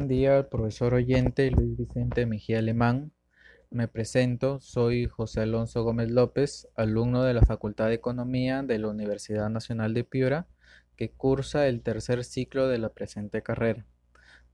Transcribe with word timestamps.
Buen 0.00 0.08
día 0.08 0.48
profesor 0.48 0.94
oyente 0.94 1.50
Luis 1.50 1.76
Vicente 1.76 2.24
Mejía 2.24 2.60
Alemán. 2.60 3.12
Me 3.68 3.86
presento, 3.86 4.58
soy 4.58 5.04
José 5.04 5.42
Alonso 5.42 5.84
Gómez 5.84 6.10
López, 6.10 6.68
alumno 6.74 7.22
de 7.22 7.34
la 7.34 7.42
Facultad 7.42 7.88
de 7.88 7.96
Economía 7.96 8.62
de 8.62 8.78
la 8.78 8.88
Universidad 8.88 9.50
Nacional 9.50 9.92
de 9.92 10.04
Piura, 10.04 10.46
que 10.96 11.10
cursa 11.10 11.68
el 11.68 11.82
tercer 11.82 12.24
ciclo 12.24 12.66
de 12.66 12.78
la 12.78 12.88
presente 12.88 13.42
carrera. 13.42 13.84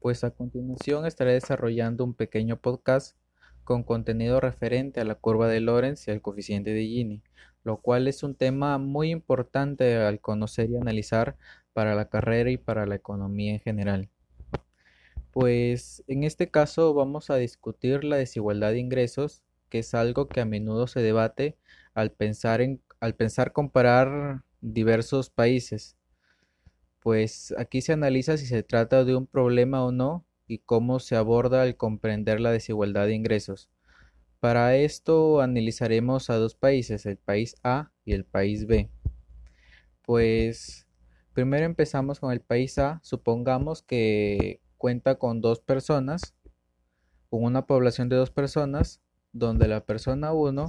Pues 0.01 0.25
a 0.25 0.33
continuación 0.33 1.07
estaré 1.07 1.35
desarrollando 1.35 2.03
un 2.03 2.15
pequeño 2.15 2.57
podcast 2.57 3.17
con 3.63 3.85
contenido 3.85 4.41
referente 4.41 5.01
a 5.01 5.05
la 5.05 5.15
curva 5.15 5.47
de 5.47 5.61
Lorentz 5.61 6.09
y 6.09 6.11
al 6.11 6.23
coeficiente 6.23 6.71
de 6.71 6.83
Gini, 6.87 7.23
lo 7.63 7.77
cual 7.77 8.09
es 8.09 8.25
un 8.25 8.35
tema 8.35 8.79
muy 8.79 9.11
importante 9.11 9.95
al 9.95 10.21
conocer 10.21 10.71
y 10.71 10.77
analizar 10.77 11.37
para 11.73 11.95
la 11.95 12.09
carrera 12.09 12.51
y 12.51 12.57
para 12.57 12.85
la 12.85 12.97
economía 12.97 13.53
en 13.53 13.61
general. 13.61 14.11
Pues 15.39 16.03
en 16.07 16.25
este 16.25 16.51
caso 16.51 16.95
vamos 16.95 17.29
a 17.29 17.37
discutir 17.37 18.05
la 18.05 18.17
desigualdad 18.17 18.71
de 18.71 18.79
ingresos, 18.79 19.43
que 19.69 19.81
es 19.81 19.93
algo 19.93 20.29
que 20.29 20.41
a 20.41 20.47
menudo 20.47 20.87
se 20.87 21.03
debate 21.03 21.59
al 21.93 22.11
pensar 22.11 22.63
en 22.63 22.81
al 23.01 23.15
pensar 23.17 23.53
comparar 23.53 24.45
diversos 24.63 25.29
países. 25.29 25.95
Pues 27.01 27.55
aquí 27.59 27.83
se 27.83 27.93
analiza 27.93 28.39
si 28.39 28.47
se 28.47 28.63
trata 28.63 29.05
de 29.05 29.15
un 29.15 29.27
problema 29.27 29.85
o 29.85 29.93
no 29.93 30.25
y 30.47 30.61
cómo 30.61 31.01
se 31.01 31.17
aborda 31.17 31.61
al 31.61 31.77
comprender 31.77 32.41
la 32.41 32.51
desigualdad 32.51 33.05
de 33.05 33.13
ingresos. 33.13 33.69
Para 34.41 34.75
esto 34.75 35.43
analizaremos 35.43 36.31
a 36.31 36.37
dos 36.37 36.55
países, 36.55 37.05
el 37.05 37.19
país 37.19 37.57
A 37.63 37.93
y 38.07 38.15
el 38.15 38.25
país 38.25 38.67
B. 38.67 38.89
Pues 40.01 40.87
primero 41.35 41.67
empezamos 41.67 42.21
con 42.21 42.33
el 42.33 42.41
país 42.41 42.79
A. 42.79 43.01
Supongamos 43.03 43.83
que 43.83 44.63
cuenta 44.77 45.17
con 45.17 45.41
dos 45.41 45.61
personas, 45.61 46.35
con 47.31 47.45
una 47.45 47.67
población 47.67 48.09
de 48.09 48.17
dos 48.17 48.31
personas, 48.31 49.01
donde 49.33 49.69
la 49.69 49.85
persona 49.85 50.33
1 50.33 50.69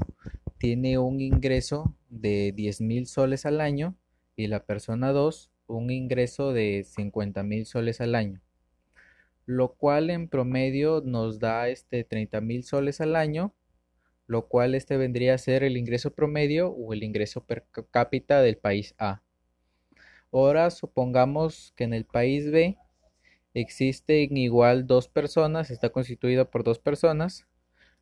tiene 0.57 0.97
un 0.97 1.21
ingreso 1.21 1.95
de 2.09 2.51
10 2.55 2.81
mil 2.81 3.07
soles 3.07 3.45
al 3.45 3.61
año 3.61 3.95
y 4.35 4.47
la 4.47 4.65
persona 4.65 5.11
2 5.11 5.51
un 5.67 5.91
ingreso 5.91 6.53
de 6.53 6.85
50 6.85 7.43
mil 7.43 7.65
soles 7.65 8.01
al 8.01 8.15
año, 8.15 8.41
lo 9.45 9.73
cual 9.73 10.09
en 10.09 10.29
promedio 10.29 11.01
nos 11.05 11.39
da 11.39 11.69
este 11.69 12.03
30 12.03 12.41
mil 12.41 12.63
soles 12.63 13.01
al 13.01 13.15
año, 13.15 13.53
lo 14.25 14.47
cual 14.47 14.75
este 14.75 14.97
vendría 14.97 15.33
a 15.33 15.37
ser 15.37 15.63
el 15.63 15.77
ingreso 15.77 16.11
promedio 16.11 16.69
o 16.69 16.93
el 16.93 17.03
ingreso 17.03 17.45
per 17.45 17.65
cápita 17.91 18.41
del 18.41 18.57
país 18.57 18.95
A. 18.97 19.21
Ahora 20.31 20.69
supongamos 20.69 21.73
que 21.75 21.85
en 21.85 21.93
el 21.93 22.05
país 22.05 22.49
B 22.51 22.77
existen 23.59 24.37
igual 24.37 24.85
dos 24.85 25.07
personas, 25.07 25.71
está 25.71 25.89
constituido 25.89 26.49
por 26.49 26.63
dos 26.63 26.77
personas, 26.77 27.47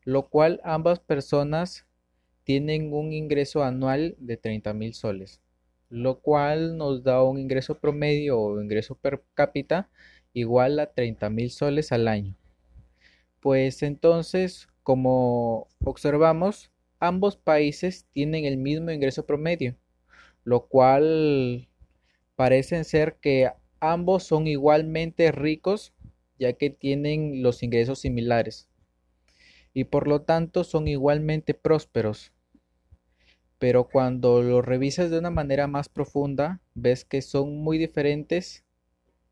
lo 0.04 0.28
cual 0.28 0.60
ambas 0.64 1.00
personas 1.00 1.86
tienen 2.44 2.94
un 2.94 3.14
ingreso 3.14 3.64
anual 3.64 4.16
de 4.20 4.36
30 4.36 4.74
mil 4.74 4.94
soles, 4.94 5.42
lo 5.90 6.20
cual 6.20 6.78
nos 6.78 7.04
da 7.04 7.24
un 7.24 7.40
ingreso 7.40 7.80
promedio 7.80 8.40
o 8.40 8.62
ingreso 8.62 8.96
per 8.96 9.24
cápita 9.34 9.90
igual 10.34 10.80
a 10.80 10.88
30 10.92 11.30
mil 11.30 11.50
soles 11.50 11.92
al 11.94 12.10
año. 12.10 12.36
Pues 13.40 13.82
entonces, 13.82 14.68
como 14.84 15.68
observamos, 15.84 16.70
ambos 17.00 17.38
países 17.38 18.06
tienen 18.12 18.44
el 18.44 18.58
mismo 18.58 18.92
ingreso 18.92 19.26
promedio, 19.26 19.76
lo 20.44 20.68
cual 20.68 21.70
parecen 22.36 22.84
ser 22.84 23.16
que 23.22 23.50
Ambos 23.80 24.24
son 24.24 24.48
igualmente 24.48 25.32
ricos 25.32 25.94
ya 26.38 26.54
que 26.54 26.70
tienen 26.70 27.44
los 27.44 27.64
ingresos 27.64 28.00
similares 28.00 28.68
y 29.76 29.84
por 29.84 30.08
lo 30.08 30.22
tanto 30.22 30.64
son 30.64 30.88
igualmente 30.88 31.54
prósperos. 31.54 32.32
Pero 33.60 33.90
cuando 33.90 34.42
lo 34.42 34.62
revisas 34.62 35.12
de 35.12 35.20
una 35.20 35.30
manera 35.30 35.68
más 35.68 35.90
profunda, 35.90 36.62
ves 36.74 37.04
que 37.04 37.22
son 37.22 37.58
muy 37.58 37.78
diferentes, 37.78 38.64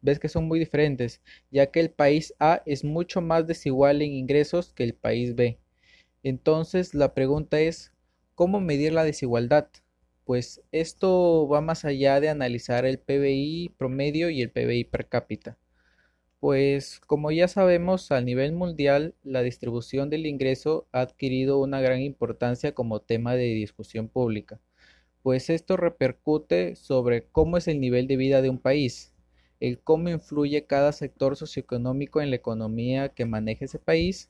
ves 0.02 0.20
que 0.20 0.28
son 0.28 0.46
muy 0.46 0.60
diferentes, 0.60 1.22
ya 1.50 1.68
que 1.68 1.80
el 1.80 1.90
país 1.92 2.34
A 2.40 2.62
es 2.66 2.84
mucho 2.84 3.22
más 3.22 3.48
desigual 3.48 4.02
en 4.02 4.12
ingresos 4.12 4.74
que 4.74 4.84
el 4.84 4.94
país 4.94 5.36
B. 5.36 5.60
Entonces 6.24 6.94
la 6.94 7.14
pregunta 7.14 7.62
es, 7.62 7.94
¿cómo 8.36 8.60
medir 8.60 8.92
la 8.92 9.06
desigualdad? 9.06 9.68
Pues 10.26 10.62
esto 10.72 11.48
va 11.48 11.62
más 11.62 11.86
allá 11.86 12.20
de 12.20 12.30
analizar 12.30 12.86
el 12.86 13.00
PBI 13.00 13.74
promedio 13.78 14.30
y 14.30 14.42
el 14.42 14.52
PBI 14.52 14.86
per 14.86 15.08
cápita. 15.08 15.58
Pues 16.40 17.00
como 17.08 17.32
ya 17.32 17.48
sabemos, 17.48 18.12
a 18.12 18.20
nivel 18.22 18.52
mundial 18.52 19.16
la 19.24 19.44
distribución 19.44 20.10
del 20.10 20.26
ingreso 20.26 20.88
ha 20.92 21.02
adquirido 21.02 21.60
una 21.60 21.80
gran 21.82 22.02
importancia 22.02 22.74
como 22.74 23.00
tema 23.02 23.36
de 23.36 23.46
discusión 23.46 24.10
pública, 24.10 24.60
pues 25.22 25.50
esto 25.50 25.78
repercute 25.78 26.76
sobre 26.76 27.24
cómo 27.28 27.58
es 27.58 27.70
el 27.70 27.80
nivel 27.80 28.08
de 28.08 28.18
vida 28.18 28.42
de 28.42 28.50
un 28.50 28.60
país, 28.60 29.14
el 29.62 29.80
cómo 29.80 30.10
influye 30.10 30.66
cada 30.66 30.92
sector 30.92 31.38
socioeconómico 31.38 32.20
en 32.22 32.30
la 32.30 32.36
economía 32.36 33.10
que 33.10 33.26
maneja 33.26 33.64
ese 33.66 33.80
país, 33.80 34.30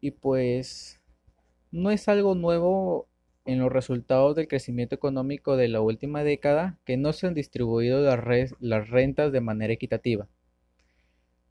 y 0.00 0.12
pues 0.12 0.98
no 1.70 1.90
es 1.90 2.08
algo 2.08 2.34
nuevo 2.34 3.09
en 3.44 3.58
los 3.58 3.72
resultados 3.72 4.36
del 4.36 4.48
crecimiento 4.48 4.94
económico 4.94 5.56
de 5.56 5.68
la 5.68 5.80
última 5.80 6.22
década 6.24 6.78
que 6.84 6.96
no 6.96 7.12
se 7.12 7.26
han 7.26 7.34
distribuido 7.34 8.02
las, 8.02 8.88
rentas 8.90 9.32
de 9.32 9.40
manera 9.40 9.72
equitativa. 9.72 10.28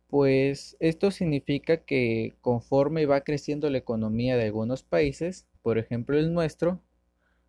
Pues 0.07 0.75
esto 0.79 1.11
significa 1.11 1.77
que 1.77 2.35
conforme 2.41 3.05
va 3.05 3.21
creciendo 3.21 3.69
la 3.69 3.77
economía 3.77 4.37
de 4.37 4.45
algunos 4.45 4.83
países, 4.83 5.45
por 5.61 5.77
ejemplo 5.77 6.17
el 6.17 6.33
nuestro, 6.33 6.79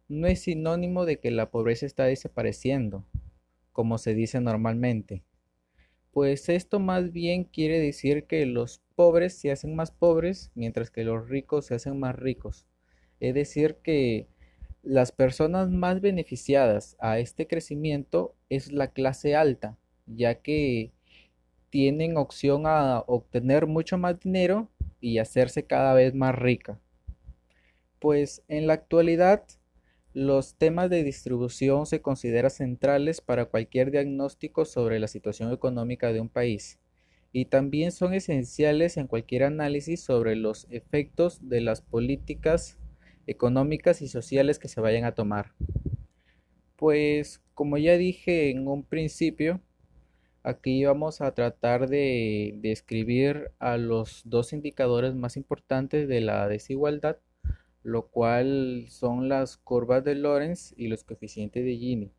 no 0.09 0.27
es 0.27 0.41
sinónimo 0.41 1.07
de 1.07 1.19
que 1.19 1.31
la 1.31 1.51
pobreza 1.51 1.87
está 1.87 2.05
desapareciendo, 2.05 3.05
como 3.73 3.99
se 3.99 4.15
dice 4.15 4.41
normalmente. 4.41 5.23
Pues 6.11 6.49
esto 6.49 6.81
más 6.81 7.13
bien 7.13 7.45
quiere 7.45 7.79
decir 7.79 8.25
que 8.25 8.45
los 8.45 8.83
pobres 8.97 9.39
se 9.39 9.53
hacen 9.53 9.77
más 9.77 9.93
pobres 9.93 10.51
mientras 10.55 10.91
que 10.91 11.05
los 11.05 11.29
ricos 11.29 11.67
se 11.67 11.77
hacen 11.77 11.99
más 12.01 12.17
ricos. 12.17 12.67
Es 13.21 13.35
decir, 13.35 13.77
que 13.83 14.27
las 14.83 15.13
personas 15.13 15.71
más 15.71 16.01
beneficiadas 16.01 16.97
a 17.01 17.19
este 17.19 17.47
crecimiento 17.47 18.35
es 18.49 18.73
la 18.73 18.89
clase 18.89 19.37
alta, 19.37 19.77
ya 20.07 20.37
que 20.37 20.93
tienen 21.69 22.17
opción 22.17 22.67
a 22.67 23.01
obtener 23.07 23.67
mucho 23.67 23.99
más 23.99 24.19
dinero 24.19 24.69
y 25.01 25.19
hacerse 25.19 25.65
cada 25.65 25.95
vez 25.95 26.15
más 26.15 26.35
rica. 26.35 26.81
Pues 27.99 28.43
en 28.49 28.67
la 28.67 28.73
actualidad 28.73 29.45
los 30.13 30.55
temas 30.55 30.91
de 30.91 31.05
distribución 31.05 31.87
se 31.87 32.01
consideran 32.01 32.51
centrales 32.51 33.21
para 33.21 33.45
cualquier 33.45 33.93
diagnóstico 33.93 34.65
sobre 34.65 34.99
la 34.99 35.07
situación 35.07 35.53
económica 35.53 36.13
de 36.13 36.21
un 36.21 36.29
país 36.29 36.81
y 37.33 37.45
también 37.45 37.93
son 37.93 38.15
esenciales 38.15 38.97
en 38.97 39.07
cualquier 39.07 39.45
análisis 39.45 40.01
sobre 40.01 40.35
los 40.35 40.67
efectos 40.71 41.49
de 41.49 41.61
las 41.61 41.81
políticas 41.81 42.80
económicas 43.31 44.03
y 44.03 44.09
sociales 44.09 44.59
que 44.59 44.69
se 44.69 44.81
vayan 44.81 45.05
a 45.05 45.15
tomar. 45.15 45.53
Pues 46.77 47.41
como 47.55 47.79
ya 47.79 47.97
dije 47.97 48.51
en 48.51 48.67
un 48.67 48.83
principio, 48.83 49.61
aquí 50.43 50.85
vamos 50.85 51.21
a 51.21 51.33
tratar 51.33 51.89
de 51.89 52.55
describir 52.57 53.53
a 53.61 53.77
los 53.77 54.23
dos 54.25 54.53
indicadores 54.53 55.15
más 55.15 55.37
importantes 55.37 56.09
de 56.09 56.21
la 56.21 56.49
desigualdad, 56.49 57.19
lo 57.85 58.09
cual 58.09 58.87
son 58.89 59.29
las 59.29 59.59
curvas 59.59 60.03
de 60.05 60.17
Lorenz 60.17 60.75
y 60.77 60.89
los 60.89 61.05
coeficientes 61.05 61.65
de 61.65 61.77
Gini, 61.77 62.11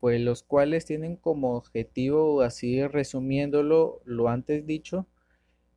pues 0.00 0.20
los 0.22 0.42
cuales 0.42 0.86
tienen 0.86 1.16
como 1.16 1.54
objetivo, 1.54 2.40
así 2.40 2.86
resumiéndolo 2.86 4.00
lo 4.04 4.28
antes 4.28 4.66
dicho, 4.66 5.06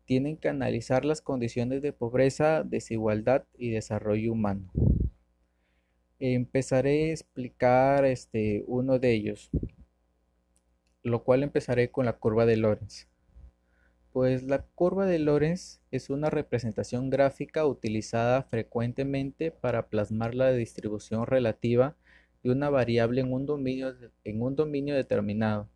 tienen 0.08 0.38
que 0.38 0.48
analizar 0.48 1.04
las 1.04 1.22
condiciones 1.22 1.82
de 1.82 1.92
pobreza, 1.92 2.64
desigualdad 2.64 3.44
y 3.58 3.72
desarrollo 3.72 4.32
humano. 4.32 4.72
Empezaré 6.18 7.10
a 7.10 7.12
explicar 7.12 8.06
este, 8.06 8.64
uno 8.68 9.00
de 9.00 9.12
ellos, 9.12 9.52
lo 11.04 11.24
cual 11.24 11.44
empezaré 11.44 11.92
con 11.92 12.06
la 12.06 12.14
curva 12.14 12.46
de 12.46 12.56
Lorenz. 12.56 13.08
Pues 14.14 14.44
la 14.44 14.64
curva 14.64 15.06
de 15.06 15.20
Lorenz 15.20 15.82
es 15.92 16.10
una 16.10 16.30
representación 16.30 17.10
gráfica 17.10 17.66
utilizada 17.66 18.44
frecuentemente 18.44 19.52
para 19.52 19.90
plasmar 19.90 20.34
la 20.34 20.54
distribución 20.54 21.28
relativa 21.28 21.98
de 22.44 22.52
una 22.52 22.70
variable 22.70 23.20
en 23.20 23.34
un 23.34 23.46
dominio, 23.46 23.94
en 24.24 24.42
un 24.42 24.56
dominio 24.56 24.96
determinado. 24.96 25.70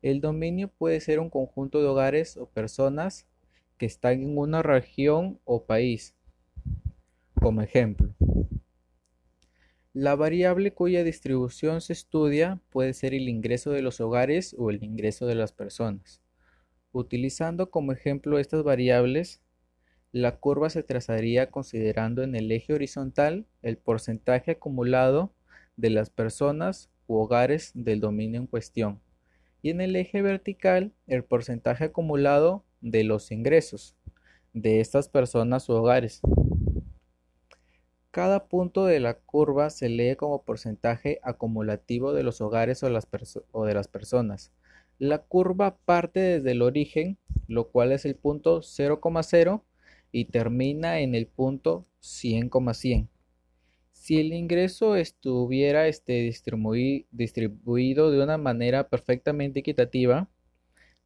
El 0.00 0.20
dominio 0.20 0.68
puede 0.68 1.00
ser 1.00 1.18
un 1.18 1.28
conjunto 1.28 1.80
de 1.80 1.88
hogares 1.88 2.36
o 2.36 2.46
personas 2.46 3.26
que 3.78 3.86
están 3.86 4.22
en 4.22 4.38
una 4.38 4.62
región 4.62 5.40
o 5.44 5.64
país. 5.64 6.14
Como 7.34 7.62
ejemplo, 7.62 8.14
la 9.92 10.16
variable 10.16 10.72
cuya 10.72 11.04
distribución 11.04 11.80
se 11.80 11.92
estudia 11.92 12.60
puede 12.70 12.94
ser 12.94 13.14
el 13.14 13.28
ingreso 13.28 13.70
de 13.70 13.80
los 13.80 14.00
hogares 14.00 14.54
o 14.58 14.70
el 14.70 14.82
ingreso 14.82 15.26
de 15.26 15.36
las 15.36 15.52
personas. 15.52 16.20
Utilizando 16.90 17.70
como 17.70 17.92
ejemplo 17.92 18.40
estas 18.40 18.64
variables, 18.64 19.40
la 20.10 20.36
curva 20.36 20.68
se 20.70 20.82
trazaría 20.82 21.50
considerando 21.50 22.22
en 22.22 22.34
el 22.34 22.50
eje 22.50 22.74
horizontal 22.74 23.46
el 23.62 23.76
porcentaje 23.76 24.52
acumulado 24.52 25.32
de 25.76 25.90
las 25.90 26.10
personas 26.10 26.90
u 27.06 27.16
hogares 27.16 27.70
del 27.74 28.00
dominio 28.00 28.40
en 28.40 28.46
cuestión 28.46 29.00
y 29.62 29.70
en 29.70 29.80
el 29.80 29.96
eje 29.96 30.22
vertical 30.22 30.92
el 31.06 31.24
porcentaje 31.24 31.84
acumulado 31.84 32.64
de 32.84 33.02
los 33.02 33.32
ingresos 33.32 33.96
de 34.52 34.80
estas 34.80 35.08
personas 35.08 35.68
u 35.68 35.72
hogares. 35.72 36.20
Cada 38.10 38.46
punto 38.46 38.84
de 38.84 39.00
la 39.00 39.14
curva 39.14 39.70
se 39.70 39.88
lee 39.88 40.14
como 40.14 40.44
porcentaje 40.44 41.18
acumulativo 41.24 42.12
de 42.12 42.22
los 42.22 42.40
hogares 42.40 42.84
o, 42.84 42.88
o 43.50 43.64
de 43.64 43.74
las 43.74 43.88
personas. 43.88 44.52
La 44.98 45.18
curva 45.18 45.76
parte 45.84 46.20
desde 46.20 46.52
el 46.52 46.62
origen, 46.62 47.18
lo 47.48 47.68
cual 47.70 47.90
es 47.90 48.04
el 48.04 48.14
punto 48.14 48.60
0,0 48.60 49.62
y 50.12 50.26
termina 50.26 51.00
en 51.00 51.16
el 51.16 51.26
punto 51.26 51.86
100,100. 52.00 53.08
Si 53.92 54.20
el 54.20 54.32
ingreso 54.32 54.94
estuviera 54.94 55.88
este, 55.88 56.30
distribuido 57.10 58.10
de 58.10 58.22
una 58.22 58.38
manera 58.38 58.88
perfectamente 58.88 59.60
equitativa, 59.60 60.28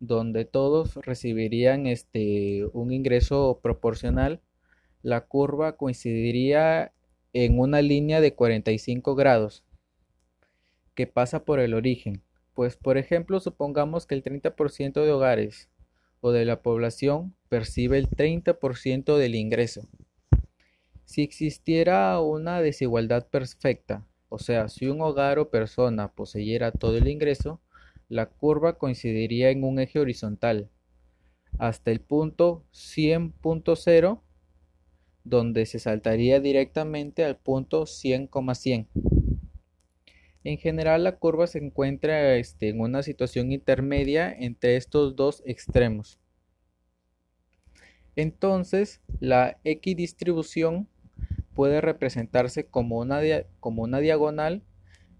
donde 0.00 0.45
todos 0.45 0.97
recibirían 0.97 1.87
este, 1.87 2.65
un 2.73 2.93
ingreso 2.93 3.61
proporcional, 3.62 4.41
la 5.03 5.23
curva 5.23 5.77
coincidiría 5.77 6.93
en 7.33 7.59
una 7.59 7.83
línea 7.83 8.21
de 8.21 8.35
45 8.35 9.15
grados 9.15 9.65
que 10.95 11.06
pasa 11.06 11.45
por 11.45 11.61
el 11.61 11.75
origen. 11.75 12.23
Pues 12.55 12.77
por 12.77 12.99
ejemplo, 12.99 13.39
supongamos 13.39 14.06
que 14.06 14.15
el 14.15 14.25
30% 14.25 15.05
de 15.05 15.12
hogares 15.12 15.69
o 16.21 16.33
de 16.33 16.45
la 16.45 16.62
población 16.62 17.35
percibe 17.49 17.99
el 17.99 18.09
30% 18.09 19.17
del 19.17 19.35
ingreso. 19.37 19.83
Si 21.05 21.23
existiera 21.23 22.21
una 22.21 22.61
desigualdad 22.61 23.29
perfecta, 23.29 24.05
o 24.29 24.39
sea, 24.39 24.69
si 24.69 24.89
un 24.89 25.00
hogar 25.00 25.39
o 25.39 25.50
persona 25.50 26.12
poseyera 26.12 26.73
todo 26.73 26.97
el 26.99 27.09
ingreso, 27.09 27.61
la 28.08 28.26
curva 28.26 28.78
coincidiría 28.78 29.50
en 29.50 29.64
un 29.64 29.78
eje 29.78 30.00
horizontal 30.00 30.70
hasta 31.58 31.90
el 31.90 32.00
punto 32.00 32.64
100.0 32.72 34.20
donde 35.25 35.66
se 35.66 35.78
saltaría 35.78 36.40
directamente 36.40 37.25
al 37.25 37.37
punto 37.37 37.87
100,100. 37.87 38.88
En 40.44 40.58
general 40.58 41.05
la 41.05 41.16
curva 41.16 41.46
se 41.46 41.58
encuentra 41.58 42.37
este, 42.37 42.70
en 42.70 42.81
una 42.81 43.02
situación 43.02 43.52
intermedia 43.52 44.32
entre 44.32 44.76
estos 44.76 45.16
dos 45.16 45.43
extremos. 45.44 46.19
Entonces, 48.16 49.02
la 49.20 49.58
equidistribución 49.64 50.88
puede 51.54 51.81
representarse 51.81 52.64
como 52.66 52.99
una, 52.99 53.20
como 53.61 53.82
una 53.82 53.99
diagonal 53.99 54.62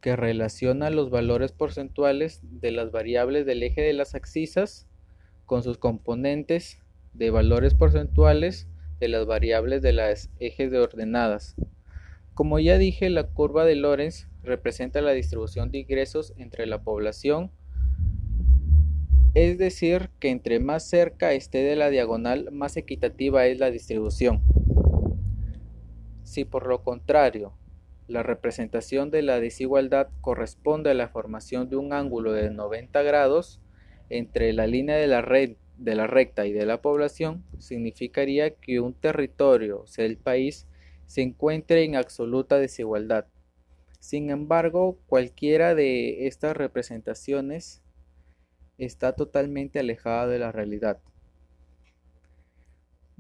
que 0.00 0.17
relaciona 0.17 0.91
los 0.91 1.11
valores 1.11 1.53
porcentuales 1.53 2.41
de 2.43 2.73
las 2.73 2.93
variables 2.93 3.47
del 3.47 3.62
eje 3.62 3.83
de 3.83 3.93
las 3.93 4.15
axisas 4.15 4.89
con 5.47 5.62
sus 5.62 5.79
componentes 5.79 6.79
de 7.15 7.31
valores 7.31 7.75
porcentuales 7.75 8.69
de 9.00 9.09
las 9.09 9.27
variables 9.27 9.83
de 9.83 9.93
las 9.93 10.31
ejes 10.39 10.71
de 10.71 10.79
ordenadas. 10.79 11.56
Como 12.35 12.59
ya 12.59 12.79
dije, 12.79 13.11
la 13.11 13.25
curva 13.25 13.65
de 13.65 13.75
Lorenz 13.75 14.29
representa 14.43 15.00
la 15.00 15.12
distribución 15.12 15.71
de 15.71 15.79
ingresos 15.79 16.35
entre 16.37 16.67
la 16.67 16.83
población, 16.83 17.51
es 19.35 19.59
decir, 19.59 20.11
que 20.21 20.31
entre 20.31 20.59
más 20.59 20.89
cerca 20.89 21.33
esté 21.33 21.62
de 21.62 21.77
la 21.77 21.91
diagonal, 21.91 22.51
más 22.51 22.77
equitativa 22.77 23.47
es 23.47 23.59
la 23.59 23.71
distribución. 23.71 24.43
Si 26.23 26.44
por 26.44 26.67
lo 26.67 26.83
contrario, 26.83 27.53
la 28.08 28.22
representación 28.22 29.10
de 29.10 29.22
la 29.22 29.38
desigualdad 29.38 30.08
corresponde 30.22 30.90
a 30.90 30.94
la 30.94 31.08
formación 31.08 31.69
de 31.69 31.76
un 31.76 31.93
ángulo 31.93 32.32
de 32.32 32.50
90 32.50 33.02
grados 33.02 33.60
entre 34.08 34.55
la 34.55 34.66
línea 34.66 34.96
de 34.96 35.06
la, 35.06 35.20
recta 36.06 36.46
y 36.46 36.52
de 36.52 36.64
la 36.64 36.81
población, 36.81 37.44
significaría 37.58 38.55
que 38.55 38.81
un 38.81 38.94
territorio, 38.94 39.87
sea, 39.87 40.06
el 40.06 40.16
país, 40.16 40.66
se 41.06 41.20
encuentre 41.20 41.84
en 41.84 41.96
absoluta 41.96 42.58
desigualdad. 42.58 43.26
Sin 44.00 44.31
embargo, 44.31 44.99
cualquiera 45.06 45.75
de 45.75 46.26
estas 46.26 46.56
representaciones 46.56 47.82
está 48.78 49.12
totalmente 49.12 49.81
alejada 49.81 50.26
de 50.28 50.38
la 50.38 50.50
realidad. 50.50 50.99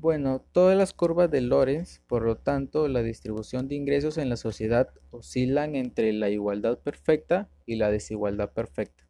Bueno, 0.00 0.44
todas 0.52 0.78
las 0.78 0.92
curvas 0.94 1.28
de 1.28 1.40
Lorenz, 1.40 2.02
por 2.06 2.22
lo 2.22 2.36
tanto, 2.36 2.86
la 2.86 3.02
distribución 3.02 3.66
de 3.66 3.74
ingresos 3.74 4.16
en 4.16 4.28
la 4.28 4.36
sociedad 4.36 4.90
oscilan 5.10 5.74
entre 5.74 6.12
la 6.12 6.30
igualdad 6.30 6.78
perfecta 6.78 7.48
y 7.66 7.74
la 7.74 7.90
desigualdad 7.90 8.52
perfecta. 8.52 9.08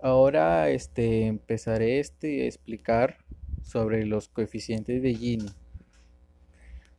Ahora 0.00 0.68
este, 0.70 1.26
empezaré 1.26 2.00
este, 2.00 2.42
a 2.42 2.46
explicar 2.46 3.18
sobre 3.62 4.04
los 4.04 4.28
coeficientes 4.28 5.00
de 5.00 5.14
Gini. 5.14 5.50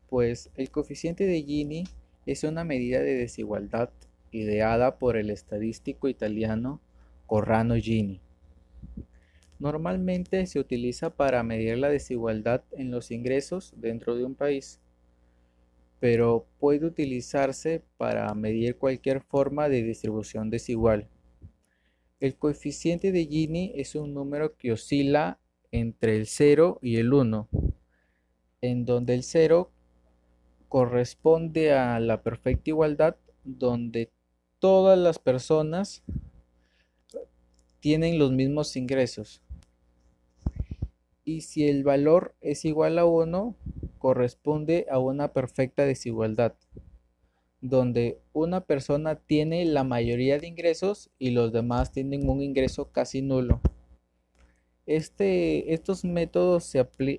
Pues 0.07 0.51
el 0.55 0.71
coeficiente 0.71 1.25
de 1.25 1.43
Gini 1.43 1.83
es 2.25 2.45
una 2.45 2.63
medida 2.63 3.01
de 3.01 3.15
desigualdad 3.15 3.89
ideada 4.31 4.99
por 4.99 5.17
el 5.17 5.31
estadístico 5.31 6.07
italiano 6.07 6.79
Corrano 7.27 7.75
Gini. 7.75 8.21
Normalmente 9.63 10.45
se 10.45 10.59
utiliza 10.59 11.09
para 11.15 11.41
medir 11.41 11.77
la 11.77 11.87
desigualdad 11.87 12.65
en 12.73 12.91
los 12.91 13.11
ingresos 13.11 13.71
dentro 13.77 14.17
de 14.17 14.25
un 14.25 14.35
país, 14.35 14.81
pero 16.01 16.45
puede 16.59 16.85
utilizarse 16.85 17.81
para 17.95 18.33
medir 18.33 18.75
cualquier 18.75 19.21
forma 19.21 19.69
de 19.69 19.81
distribución 19.81 20.49
desigual. 20.49 21.07
El 22.19 22.35
coeficiente 22.35 23.13
de 23.13 23.25
Gini 23.25 23.71
es 23.75 23.95
un 23.95 24.13
número 24.13 24.57
que 24.57 24.73
oscila 24.73 25.39
entre 25.71 26.17
el 26.17 26.27
0 26.27 26.79
y 26.81 26.97
el 26.97 27.13
1, 27.13 27.47
en 28.59 28.83
donde 28.83 29.13
el 29.13 29.23
0 29.23 29.71
corresponde 30.67 31.71
a 31.71 32.01
la 32.01 32.21
perfecta 32.21 32.69
igualdad, 32.69 33.15
donde 33.45 34.11
todas 34.59 34.99
las 34.99 35.19
personas 35.19 36.03
tienen 37.79 38.19
los 38.19 38.33
mismos 38.33 38.75
ingresos 38.75 39.41
y 41.25 41.41
si 41.41 41.67
el 41.67 41.83
valor 41.83 42.35
es 42.41 42.65
igual 42.65 42.99
a 42.99 43.05
1, 43.05 43.55
corresponde 43.97 44.85
a 44.89 44.99
una 44.99 45.31
perfecta 45.31 45.85
desigualdad, 45.85 46.55
donde 47.61 48.19
una 48.33 48.61
persona 48.61 49.15
tiene 49.15 49.63
la 49.65 49.83
mayoría 49.83 50.37
de 50.37 50.47
ingresos 50.47 51.09
y 51.17 51.31
los 51.31 51.53
demás 51.53 51.91
tienen 51.91 52.29
un 52.29 52.41
ingreso 52.41 52.91
casi 52.91 53.21
nulo. 53.21 53.61
Este, 54.85 55.73
estos 55.73 56.03
métodos 56.03 56.73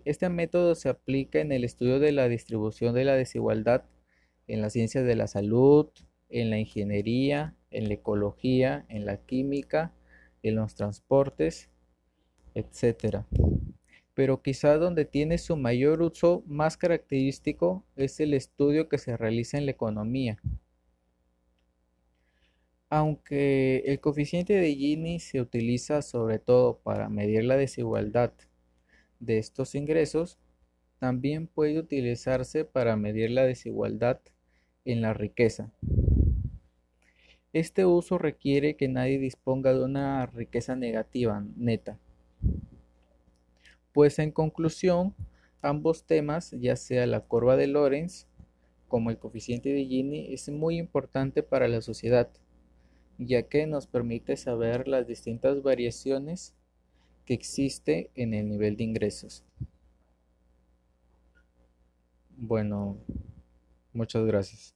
este 0.04 0.28
método 0.28 0.74
se 0.74 0.90
aplica 0.90 1.40
en 1.40 1.50
el 1.50 1.64
estudio 1.64 1.98
de 1.98 2.12
la 2.12 2.28
distribución 2.28 2.94
de 2.94 3.04
la 3.04 3.14
desigualdad 3.14 3.84
en 4.46 4.60
las 4.60 4.74
ciencias 4.74 5.06
de 5.06 5.16
la 5.16 5.26
salud, 5.26 5.88
en 6.28 6.50
la 6.50 6.58
ingeniería, 6.58 7.56
en 7.70 7.88
la 7.88 7.94
ecología, 7.94 8.84
en 8.90 9.06
la 9.06 9.16
química, 9.24 9.94
en 10.42 10.56
los 10.56 10.74
transportes, 10.74 11.70
etc 12.54 13.24
pero 14.14 14.42
quizá 14.42 14.76
donde 14.78 15.04
tiene 15.04 15.38
su 15.38 15.56
mayor 15.56 16.00
uso 16.00 16.44
más 16.46 16.76
característico 16.76 17.84
es 17.96 18.20
el 18.20 18.32
estudio 18.32 18.88
que 18.88 18.98
se 18.98 19.16
realiza 19.16 19.58
en 19.58 19.66
la 19.66 19.72
economía. 19.72 20.38
Aunque 22.88 23.82
el 23.86 23.98
coeficiente 24.00 24.52
de 24.52 24.72
Gini 24.72 25.18
se 25.18 25.40
utiliza 25.40 26.00
sobre 26.00 26.38
todo 26.38 26.78
para 26.78 27.08
medir 27.08 27.44
la 27.44 27.56
desigualdad 27.56 28.32
de 29.18 29.38
estos 29.38 29.74
ingresos, 29.74 30.38
también 31.00 31.48
puede 31.48 31.78
utilizarse 31.78 32.64
para 32.64 32.96
medir 32.96 33.32
la 33.32 33.44
desigualdad 33.44 34.20
en 34.84 35.00
la 35.00 35.12
riqueza. 35.12 35.72
Este 37.52 37.84
uso 37.84 38.18
requiere 38.18 38.76
que 38.76 38.88
nadie 38.88 39.18
disponga 39.18 39.72
de 39.72 39.84
una 39.84 40.26
riqueza 40.26 40.76
negativa 40.76 41.44
neta. 41.56 41.98
Pues 43.94 44.18
en 44.18 44.32
conclusión, 44.32 45.14
ambos 45.62 46.04
temas, 46.04 46.50
ya 46.50 46.74
sea 46.74 47.06
la 47.06 47.20
curva 47.20 47.56
de 47.56 47.68
Lorenz 47.68 48.26
como 48.88 49.10
el 49.10 49.18
coeficiente 49.18 49.68
de 49.68 49.84
Gini, 49.84 50.34
es 50.34 50.48
muy 50.48 50.78
importante 50.78 51.44
para 51.44 51.68
la 51.68 51.80
sociedad, 51.80 52.28
ya 53.18 53.44
que 53.44 53.68
nos 53.68 53.86
permite 53.86 54.36
saber 54.36 54.88
las 54.88 55.06
distintas 55.06 55.62
variaciones 55.62 56.56
que 57.24 57.34
existe 57.34 58.10
en 58.16 58.34
el 58.34 58.48
nivel 58.48 58.76
de 58.76 58.82
ingresos. 58.82 59.44
Bueno, 62.36 62.98
muchas 63.92 64.26
gracias. 64.26 64.74